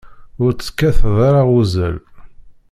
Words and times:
Ur 0.43 0.51
tekkateḍ 0.53 1.17
ara 1.27 1.41
uzzal. 1.57 1.97